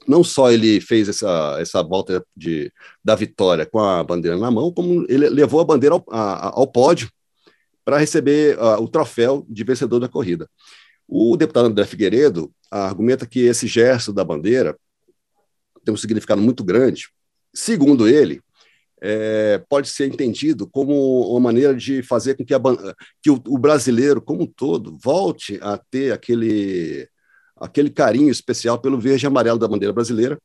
Não 0.07 0.23
só 0.23 0.51
ele 0.51 0.81
fez 0.81 1.07
essa, 1.07 1.57
essa 1.59 1.83
volta 1.83 2.25
de, 2.35 2.71
da 3.03 3.13
vitória 3.13 3.65
com 3.65 3.79
a 3.79 4.03
bandeira 4.03 4.37
na 4.37 4.49
mão, 4.49 4.71
como 4.71 5.05
ele 5.07 5.29
levou 5.29 5.59
a 5.61 5.65
bandeira 5.65 5.95
ao, 5.95 6.03
a, 6.09 6.59
ao 6.59 6.67
pódio 6.67 7.09
para 7.85 7.97
receber 7.97 8.57
uh, 8.57 8.81
o 8.81 8.87
troféu 8.87 9.45
de 9.47 9.63
vencedor 9.63 9.99
da 9.99 10.07
corrida. 10.07 10.49
O 11.07 11.37
deputado 11.37 11.67
André 11.67 11.85
Figueiredo 11.85 12.51
argumenta 12.69 13.27
que 13.27 13.41
esse 13.41 13.67
gesto 13.67 14.11
da 14.11 14.23
bandeira 14.23 14.75
tem 15.83 15.93
um 15.93 15.97
significado 15.97 16.41
muito 16.41 16.63
grande. 16.63 17.09
Segundo 17.53 18.07
ele, 18.07 18.41
é, 19.01 19.57
pode 19.67 19.89
ser 19.89 20.05
entendido 20.05 20.67
como 20.67 21.27
uma 21.31 21.39
maneira 21.39 21.75
de 21.75 22.03
fazer 22.03 22.35
com 22.35 22.45
que, 22.45 22.53
a, 22.53 22.59
que 23.21 23.31
o, 23.31 23.41
o, 23.47 23.57
brasileiro, 23.57 24.21
como 24.21 24.43
um 24.43 24.47
todo, 24.47 24.97
volte 25.03 25.57
a 25.61 25.77
ter 25.77 26.13
aquele, 26.13 27.07
aquele 27.57 27.89
carinho 27.89 28.29
especial 28.29 28.79
pelo 28.79 28.99
verde 28.99 29.25
e 29.25 29.27
amarelo 29.27 29.57
da 29.57 29.67
bandeira 29.67 29.91
brasileira, 29.91 30.39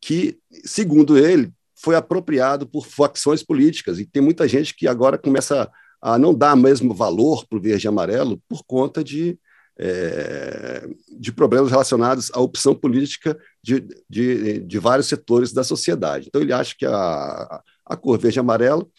que, 0.00 0.38
segundo 0.64 1.18
ele, 1.18 1.52
foi 1.74 1.96
apropriado 1.96 2.66
por 2.66 2.86
facções 2.86 3.42
políticas. 3.42 3.98
E 3.98 4.06
tem 4.06 4.22
muita 4.22 4.46
gente 4.46 4.74
que 4.74 4.86
agora 4.86 5.18
começa 5.18 5.68
a 6.00 6.16
não 6.16 6.32
dar 6.32 6.56
mesmo 6.56 6.94
valor 6.94 7.44
para 7.46 7.58
o 7.58 7.60
verde 7.60 7.86
e 7.86 7.88
amarelo 7.88 8.40
por 8.48 8.62
conta 8.64 9.02
de 9.02 9.38
é, 9.82 10.86
de 11.18 11.32
problemas 11.32 11.70
relacionados 11.70 12.30
à 12.34 12.38
opção 12.38 12.74
política 12.74 13.38
de, 13.62 13.80
de, 14.08 14.60
de, 14.60 14.78
vários 14.78 15.06
setores 15.06 15.54
da 15.54 15.64
sociedade. 15.64 16.26
Então, 16.28 16.42
ele 16.42 16.52
acha 16.52 16.74
que 16.78 16.84
a, 16.84 17.62
a 17.86 17.96
cor 17.96 18.18
verde 18.18 18.38
amarelo, 18.38 18.92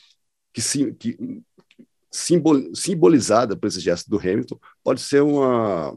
que, 0.51 0.59
sim, 0.59 0.91
que 0.91 1.15
simbol, 2.09 2.59
simbolizada 2.73 3.55
por 3.55 3.67
esse 3.67 3.79
gesto 3.79 4.09
do 4.09 4.17
Hamilton, 4.17 4.59
pode 4.83 5.01
ser 5.01 5.21
uma 5.21 5.95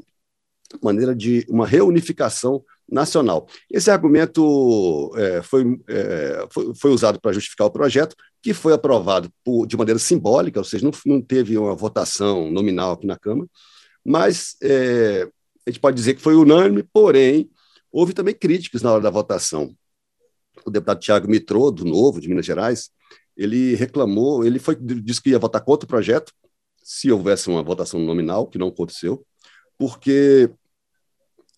maneira 0.83 1.14
de 1.14 1.47
uma 1.49 1.67
reunificação 1.67 2.62
nacional. 2.87 3.49
Esse 3.71 3.91
argumento 3.91 5.11
é, 5.17 5.41
foi, 5.41 5.81
é, 5.88 6.47
foi, 6.50 6.75
foi, 6.75 6.91
usado 6.91 7.19
para 7.19 7.33
justificar 7.33 7.67
o 7.67 7.71
projeto, 7.71 8.14
que 8.43 8.53
foi 8.53 8.75
aprovado 8.75 9.33
por, 9.43 9.67
de 9.67 9.79
maneira 9.79 9.99
simbólica, 9.99 10.61
ou 10.61 10.64
seja, 10.64 10.85
não, 10.85 10.93
não 11.07 11.23
teve 11.23 11.57
uma 11.57 11.75
votação 11.75 12.50
nominal 12.50 12.93
aqui 12.93 13.07
na 13.07 13.19
Câmara, 13.19 13.49
mas 14.04 14.56
é, 14.62 15.28
a 15.66 15.70
gente 15.70 15.80
pode 15.80 15.96
dizer 15.96 16.14
que 16.14 16.23
foi 16.23 16.34
unânime, 16.34 16.82
porém, 16.82 17.50
houve 17.90 18.12
também 18.12 18.34
críticas 18.34 18.82
na 18.82 18.92
hora 18.92 19.02
da 19.02 19.11
votação. 19.11 19.75
O 20.64 20.70
deputado 20.70 21.00
Tiago 21.00 21.28
Mitrô, 21.28 21.70
do 21.70 21.84
Novo, 21.84 22.20
de 22.20 22.28
Minas 22.28 22.46
Gerais, 22.46 22.90
ele 23.37 23.75
reclamou, 23.75 24.44
ele 24.44 24.58
foi, 24.58 24.76
disse 24.76 25.23
que 25.23 25.30
ia 25.30 25.38
votar 25.38 25.62
contra 25.64 25.84
o 25.84 25.88
projeto, 25.88 26.32
se 26.82 27.11
houvesse 27.11 27.49
uma 27.49 27.62
votação 27.62 27.99
nominal, 28.00 28.46
que 28.46 28.58
não 28.58 28.68
aconteceu, 28.68 29.25
porque 29.78 30.50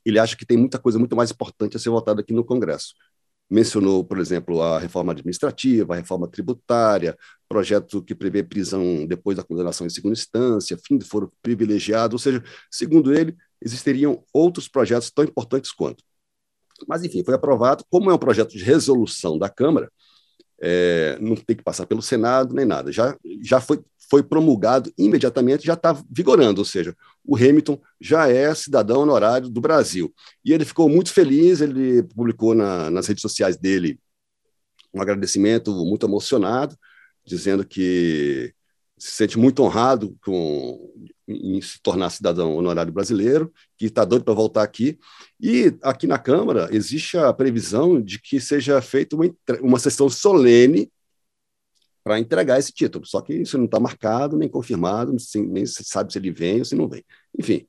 ele 0.04 0.18
acha 0.18 0.36
que 0.36 0.46
tem 0.46 0.56
muita 0.56 0.78
coisa 0.78 0.98
muito 0.98 1.16
mais 1.16 1.30
importante 1.30 1.76
a 1.76 1.80
ser 1.80 1.90
votada 1.90 2.20
aqui 2.20 2.32
no 2.32 2.44
Congresso 2.44 2.94
mencionou, 3.48 4.04
por 4.04 4.18
exemplo, 4.18 4.60
a 4.60 4.78
reforma 4.78 5.12
administrativa, 5.12 5.94
a 5.94 5.96
reforma 5.96 6.28
tributária, 6.28 7.16
projeto 7.48 8.02
que 8.02 8.14
prevê 8.14 8.42
prisão 8.42 9.06
depois 9.06 9.36
da 9.36 9.44
condenação 9.44 9.86
em 9.86 9.90
segunda 9.90 10.14
instância, 10.14 10.78
fim 10.84 10.98
de 10.98 11.04
foro 11.04 11.32
privilegiado, 11.42 12.14
ou 12.14 12.18
seja, 12.18 12.42
segundo 12.70 13.14
ele, 13.14 13.36
existiriam 13.60 14.24
outros 14.32 14.68
projetos 14.68 15.10
tão 15.10 15.24
importantes 15.24 15.70
quanto. 15.72 16.02
Mas, 16.88 17.04
enfim, 17.04 17.24
foi 17.24 17.34
aprovado. 17.34 17.84
Como 17.90 18.10
é 18.10 18.14
um 18.14 18.18
projeto 18.18 18.50
de 18.50 18.62
resolução 18.62 19.38
da 19.38 19.48
Câmara, 19.48 19.90
é, 20.60 21.18
não 21.20 21.36
tem 21.36 21.56
que 21.56 21.62
passar 21.62 21.86
pelo 21.86 22.02
Senado 22.02 22.54
nem 22.54 22.66
nada. 22.66 22.92
Já, 22.92 23.16
já 23.42 23.60
foi, 23.60 23.82
foi 24.10 24.22
promulgado 24.22 24.92
imediatamente, 24.98 25.66
já 25.66 25.74
está 25.74 25.98
vigorando, 26.10 26.60
ou 26.60 26.64
seja, 26.64 26.94
o 27.26 27.36
Hamilton 27.36 27.80
já 28.00 28.28
é 28.28 28.54
cidadão 28.54 29.00
honorário 29.00 29.48
do 29.48 29.60
Brasil. 29.60 30.14
E 30.44 30.52
ele 30.52 30.64
ficou 30.64 30.88
muito 30.88 31.12
feliz, 31.12 31.60
ele 31.60 32.02
publicou 32.02 32.54
na, 32.54 32.90
nas 32.90 33.06
redes 33.06 33.22
sociais 33.22 33.56
dele 33.56 33.98
um 34.94 35.02
agradecimento 35.02 35.72
muito 35.84 36.06
emocionado, 36.06 36.76
dizendo 37.24 37.66
que 37.66 38.54
se 38.98 39.10
sente 39.10 39.38
muito 39.38 39.62
honrado 39.62 40.16
com, 40.24 40.90
em 41.28 41.60
se 41.60 41.80
tornar 41.82 42.08
cidadão 42.10 42.56
honorário 42.56 42.92
brasileiro, 42.92 43.52
que 43.76 43.86
está 43.86 44.04
doido 44.04 44.24
para 44.24 44.32
voltar 44.32 44.62
aqui. 44.62 44.98
E 45.38 45.76
aqui 45.82 46.06
na 46.06 46.18
Câmara 46.18 46.68
existe 46.72 47.18
a 47.18 47.32
previsão 47.32 48.00
de 48.00 48.18
que 48.18 48.40
seja 48.40 48.80
feita 48.80 49.14
uma, 49.16 49.34
uma 49.60 49.78
sessão 49.78 50.08
solene 50.08 50.90
para 52.06 52.20
entregar 52.20 52.56
esse 52.56 52.72
título. 52.72 53.04
Só 53.04 53.20
que 53.20 53.34
isso 53.34 53.58
não 53.58 53.64
está 53.64 53.80
marcado, 53.80 54.38
nem 54.38 54.48
confirmado, 54.48 55.12
nem 55.34 55.66
se 55.66 55.82
sabe 55.82 56.12
se 56.12 56.18
ele 56.20 56.30
vem 56.30 56.60
ou 56.60 56.64
se 56.64 56.76
não 56.76 56.88
vem. 56.88 57.04
Enfim, 57.36 57.66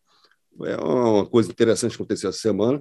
é 0.63 0.77
uma 0.77 1.25
coisa 1.25 1.49
interessante 1.49 1.89
que 1.89 2.03
aconteceu 2.03 2.29
essa 2.29 2.37
semana, 2.37 2.79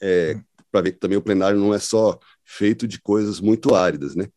é, 0.00 0.40
para 0.72 0.80
ver 0.80 0.92
que 0.92 0.98
também 0.98 1.18
o 1.18 1.22
plenário 1.22 1.60
não 1.60 1.74
é 1.74 1.78
só 1.78 2.18
feito 2.42 2.88
de 2.88 2.98
coisas 3.02 3.38
muito 3.38 3.74
áridas, 3.74 4.14
né? 4.14 4.30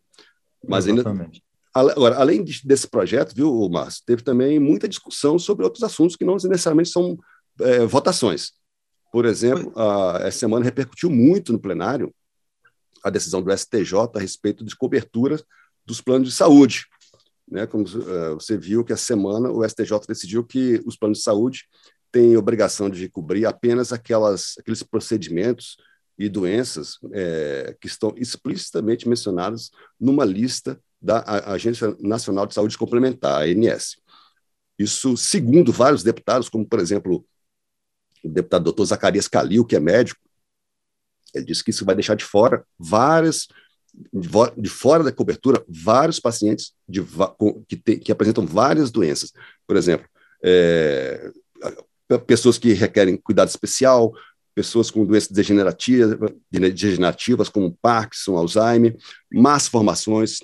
Mas 0.67 0.87
Exatamente. 0.87 1.41
ainda. 1.73 1.93
Agora, 1.93 2.17
além 2.17 2.43
desse 2.43 2.87
projeto, 2.89 3.33
viu, 3.33 3.69
Márcio, 3.69 4.03
teve 4.05 4.23
também 4.23 4.59
muita 4.59 4.89
discussão 4.89 5.39
sobre 5.39 5.63
outros 5.63 5.83
assuntos 5.83 6.17
que 6.17 6.25
não 6.25 6.33
necessariamente 6.33 6.89
são 6.89 7.17
é, 7.61 7.85
votações. 7.85 8.51
Por 9.09 9.23
exemplo, 9.23 9.71
a, 9.79 10.17
essa 10.19 10.39
semana 10.39 10.65
repercutiu 10.65 11.09
muito 11.09 11.53
no 11.53 11.59
plenário 11.59 12.13
a 13.01 13.09
decisão 13.09 13.41
do 13.41 13.57
STJ 13.57 13.95
a 14.15 14.19
respeito 14.19 14.65
de 14.65 14.75
coberturas 14.75 15.45
dos 15.85 16.01
planos 16.01 16.29
de 16.29 16.35
saúde. 16.35 16.85
Né? 17.49 17.67
Como 17.67 17.83
uh, 17.83 18.35
você 18.35 18.57
viu 18.57 18.83
que 18.83 18.93
essa 18.93 19.03
semana 19.03 19.51
o 19.51 19.67
STJ 19.67 19.99
decidiu 20.07 20.43
que 20.43 20.81
os 20.85 20.95
planos 20.95 21.19
de 21.19 21.23
saúde 21.23 21.67
têm 22.11 22.37
obrigação 22.37 22.89
de 22.89 23.09
cobrir 23.09 23.45
apenas 23.45 23.91
aquelas, 23.91 24.55
aqueles 24.59 24.83
procedimentos 24.83 25.77
e 26.17 26.29
doenças 26.29 26.99
é, 27.11 27.75
que 27.81 27.87
estão 27.87 28.13
explicitamente 28.15 29.09
mencionados 29.09 29.71
numa 29.99 30.23
lista 30.23 30.79
da 31.01 31.23
Agência 31.51 31.97
Nacional 31.99 32.45
de 32.45 32.53
Saúde 32.53 32.77
Complementar, 32.77 33.41
a 33.41 33.45
ANS. 33.45 33.97
Isso, 34.77 35.17
segundo 35.17 35.71
vários 35.71 36.03
deputados, 36.03 36.49
como, 36.49 36.65
por 36.65 36.79
exemplo, 36.79 37.25
o 38.23 38.29
deputado 38.29 38.63
doutor 38.63 38.85
Zacarias 38.85 39.27
Calil, 39.27 39.65
que 39.65 39.75
é 39.75 39.79
médico, 39.79 40.21
ele 41.33 41.45
disse 41.45 41.63
que 41.63 41.71
isso 41.71 41.83
vai 41.83 41.95
deixar 41.95 42.15
de 42.15 42.23
fora 42.23 42.63
várias 42.77 43.47
de 44.57 44.69
fora 44.69 45.03
da 45.03 45.11
cobertura 45.11 45.63
vários 45.67 46.19
pacientes 46.19 46.73
de, 46.87 47.03
que, 47.67 47.75
te, 47.75 47.97
que 47.97 48.11
apresentam 48.11 48.45
várias 48.45 48.91
doenças. 48.91 49.31
Por 49.67 49.77
exemplo, 49.77 50.07
é, 50.43 51.31
pessoas 52.25 52.57
que 52.57 52.73
requerem 52.73 53.17
cuidado 53.17 53.49
especial, 53.49 54.11
pessoas 54.55 54.91
com 54.91 55.05
doenças 55.05 55.31
degenerativas, 55.31 56.17
degenerativas 56.49 57.49
como 57.49 57.77
Parkinson, 57.81 58.35
Alzheimer, 58.35 58.95
más 59.31 59.67
formações, 59.67 60.39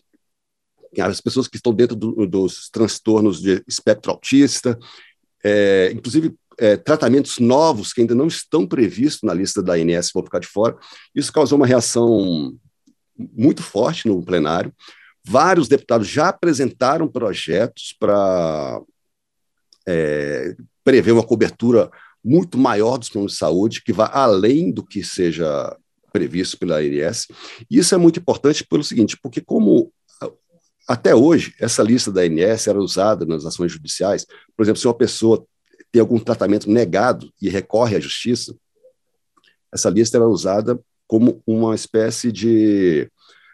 as 0.99 1.21
pessoas 1.21 1.47
que 1.47 1.57
estão 1.57 1.73
dentro 1.73 1.95
do, 1.95 2.25
dos 2.25 2.69
transtornos 2.69 3.41
de 3.41 3.63
espectro 3.67 4.11
autista, 4.11 4.77
é, 5.43 5.91
inclusive 5.93 6.35
é, 6.57 6.75
tratamentos 6.75 7.39
novos 7.39 7.93
que 7.93 8.01
ainda 8.01 8.15
não 8.15 8.27
estão 8.27 8.65
previstos 8.67 9.23
na 9.23 9.33
lista 9.33 9.61
da 9.61 9.73
ANS 9.73 10.11
vão 10.13 10.23
ficar 10.23 10.39
de 10.39 10.47
fora. 10.47 10.75
Isso 11.15 11.31
causou 11.31 11.57
uma 11.57 11.67
reação 11.67 12.57
muito 13.33 13.61
forte 13.61 14.07
no 14.07 14.23
plenário. 14.23 14.73
Vários 15.25 15.67
deputados 15.67 16.07
já 16.07 16.29
apresentaram 16.29 17.07
projetos 17.07 17.95
para 17.99 18.81
é, 19.87 20.55
prevê 20.83 21.11
uma 21.11 21.25
cobertura 21.25 21.89
muito 22.23 22.57
maior 22.57 22.97
dos 22.97 23.09
planos 23.09 23.33
de 23.33 23.37
saúde, 23.37 23.81
que 23.83 23.93
vai 23.93 24.09
além 24.11 24.71
do 24.71 24.83
que 24.83 25.03
seja 25.03 25.75
previsto 26.11 26.57
pela 26.57 26.77
ANS. 26.77 27.27
Isso 27.69 27.93
é 27.93 27.97
muito 27.97 28.19
importante 28.19 28.65
pelo 28.65 28.83
seguinte, 28.83 29.17
porque 29.21 29.41
como 29.41 29.91
até 30.87 31.13
hoje 31.13 31.53
essa 31.59 31.83
lista 31.83 32.11
da 32.11 32.21
ANS 32.21 32.67
era 32.67 32.79
usada 32.79 33.25
nas 33.25 33.45
ações 33.45 33.71
judiciais, 33.71 34.25
por 34.55 34.63
exemplo, 34.63 34.81
se 34.81 34.87
uma 34.87 34.97
pessoa 34.97 35.45
tem 35.91 35.99
algum 35.99 36.19
tratamento 36.19 36.69
negado 36.69 37.31
e 37.41 37.49
recorre 37.49 37.95
à 37.95 37.99
justiça, 37.99 38.55
essa 39.71 39.89
lista 39.89 40.17
era 40.17 40.27
usada 40.27 40.79
como 41.09 41.41
uma 41.47 41.73
espécie 41.73 42.31
de 42.31 43.11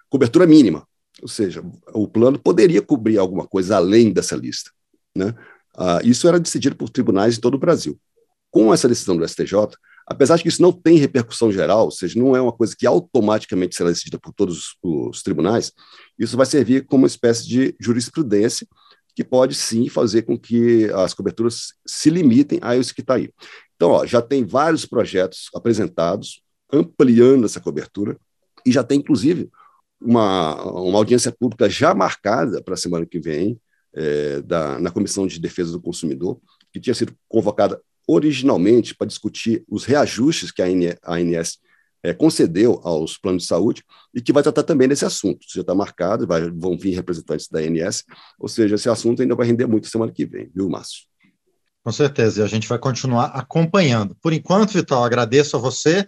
cobertura 0.10 0.46
mínima, 0.46 0.86
ou 1.22 1.28
seja, 1.30 1.64
o 1.94 2.06
plano 2.06 2.38
poderia 2.38 2.82
cobrir 2.82 3.18
alguma 3.18 3.48
coisa 3.48 3.78
além 3.78 4.12
dessa 4.12 4.36
lista. 4.36 4.72
Né? 5.16 5.34
Ah, 5.74 6.02
isso 6.04 6.28
era 6.28 6.38
decidido 6.38 6.76
por 6.76 6.90
tribunais 6.90 7.38
em 7.38 7.40
todo 7.40 7.56
o 7.56 7.58
Brasil. 7.58 7.98
Com 8.52 8.74
essa 8.74 8.90
decisão 8.90 9.16
do 9.16 9.26
STJ, 9.26 9.56
apesar 10.06 10.36
de 10.36 10.44
que 10.44 10.50
isso 10.50 10.62
não 10.62 10.74
tem 10.74 10.98
repercussão 10.98 11.50
geral, 11.50 11.86
ou 11.86 11.92
seja, 11.92 12.20
não 12.20 12.36
é 12.36 12.42
uma 12.42 12.52
coisa 12.52 12.76
que 12.78 12.86
automaticamente 12.86 13.74
será 13.74 13.90
decidida 13.90 14.20
por 14.20 14.34
todos 14.34 14.76
os 14.84 15.24
tribunais, 15.24 15.72
isso 16.20 16.36
vai 16.36 16.46
servir 16.46 16.86
como 16.86 17.04
uma 17.04 17.08
espécie 17.08 17.48
de 17.48 17.74
jurisprudência 17.80 18.68
que 19.16 19.24
pode 19.24 19.56
sim 19.56 19.88
fazer 19.88 20.24
com 20.24 20.38
que 20.38 20.92
as 20.94 21.14
coberturas 21.14 21.74
se 21.88 22.10
limitem 22.10 22.60
a 22.62 22.76
isso 22.76 22.94
que 22.94 23.00
está 23.00 23.14
aí. 23.16 23.30
Então, 23.78 23.92
ó, 23.92 24.06
já 24.06 24.22
tem 24.22 24.46
vários 24.46 24.86
projetos 24.86 25.50
apresentados, 25.56 26.44
ampliando 26.72 27.46
essa 27.46 27.60
cobertura, 27.60 28.18
e 28.66 28.72
já 28.72 28.84
tem, 28.84 29.00
inclusive, 29.00 29.50
uma, 30.02 30.64
uma 30.72 30.98
audiência 30.98 31.32
pública 31.32 31.70
já 31.70 31.94
marcada 31.94 32.62
para 32.62 32.74
a 32.74 32.78
semana 32.78 33.06
que 33.06 33.20
vem, 33.20 33.60
é, 33.94 34.42
da, 34.42 34.78
na 34.80 34.92
Comissão 34.92 35.26
de 35.26 35.40
Defesa 35.40 35.72
do 35.72 35.82
Consumidor, 35.82 36.40
que 36.72 36.80
tinha 36.80 36.94
sido 36.94 37.16
convocada 37.30 37.82
originalmente 38.08 38.94
para 38.94 39.08
discutir 39.08 39.64
os 39.70 39.86
reajustes 39.86 40.52
que 40.52 40.62
a 40.62 40.66
ANS 40.66 41.58
é, 42.04 42.14
concedeu 42.14 42.80
aos 42.84 43.18
planos 43.18 43.44
de 43.44 43.50
saúde 43.50 43.84
e 44.14 44.22
que 44.22 44.32
vai 44.32 44.44
tratar 44.44 44.64
também 44.64 44.88
desse 44.88 45.06
assunto. 45.06 45.40
Já 45.52 45.62
está 45.62 45.74
marcado, 45.74 46.28
vai, 46.28 46.52
vão 46.52 46.78
vir 46.78 46.94
representantes 46.94 47.48
da 47.48 47.60
ANS, 47.60 48.04
ou 48.38 48.48
seja, 48.48 48.76
esse 48.76 48.90
assunto 48.90 49.22
ainda 49.22 49.34
vai 49.34 49.48
render 49.48 49.66
muito 49.66 49.88
semana 49.88 50.12
que 50.12 50.26
vem, 50.26 50.52
viu, 50.54 50.70
Márcio? 50.70 51.04
Com 51.84 51.92
certeza, 51.92 52.42
e 52.42 52.44
a 52.44 52.48
gente 52.48 52.68
vai 52.68 52.78
continuar 52.78 53.28
acompanhando. 53.28 54.16
Por 54.22 54.34
enquanto, 54.34 54.74
Vital, 54.74 55.04
agradeço 55.04 55.56
a 55.56 55.60
você 55.60 56.08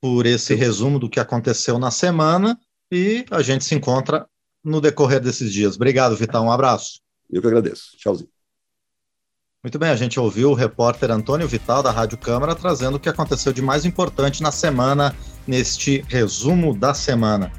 por 0.00 0.26
esse 0.26 0.54
resumo 0.54 0.98
do 0.98 1.08
que 1.08 1.20
aconteceu 1.20 1.78
na 1.78 1.90
semana 1.90 2.58
e 2.90 3.24
a 3.30 3.42
gente 3.42 3.64
se 3.64 3.74
encontra 3.74 4.26
no 4.64 4.80
decorrer 4.80 5.20
desses 5.20 5.52
dias. 5.52 5.76
Obrigado, 5.76 6.16
Vital. 6.16 6.44
Um 6.44 6.52
abraço. 6.52 7.00
Eu 7.30 7.40
que 7.40 7.46
agradeço. 7.46 7.96
Tchauzinho. 7.96 8.30
Muito 9.62 9.78
bem, 9.78 9.90
a 9.90 9.96
gente 9.96 10.20
ouviu 10.20 10.50
o 10.50 10.54
repórter 10.54 11.10
Antônio 11.10 11.48
Vital 11.48 11.82
da 11.82 11.90
Rádio 11.90 12.16
Câmara 12.16 12.54
trazendo 12.54 12.96
o 12.96 13.00
que 13.00 13.08
aconteceu 13.08 13.52
de 13.52 13.60
mais 13.60 13.84
importante 13.84 14.40
na 14.40 14.52
semana 14.52 15.14
neste 15.46 16.04
resumo 16.08 16.78
da 16.78 16.94
semana. 16.94 17.52